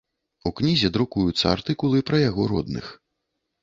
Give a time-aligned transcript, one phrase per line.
[0.49, 2.95] У кнізе друкуюцца артыкулы пра яго родных.